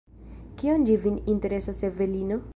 Kion 0.61 0.87
ĝi 0.91 0.95
vin 1.05 1.21
interesas, 1.35 1.85
Evelino? 1.91 2.45